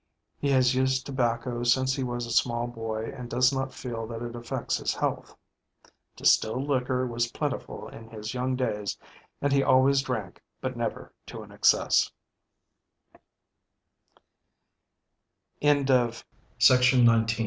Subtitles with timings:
[0.39, 4.23] He has used tobacco since he was a small boy and does not feel that
[4.23, 5.37] it affects his health.
[6.15, 8.97] Distilled liquor was plentiful in his young days
[9.43, 11.47] and he always drank but never to